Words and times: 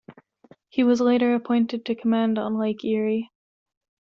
He 0.69 0.83
was 0.83 0.99
later 0.99 1.35
appointed 1.35 1.85
to 1.85 1.93
command 1.93 2.39
on 2.39 2.57
Lake 2.57 2.83
Erie. 2.83 3.29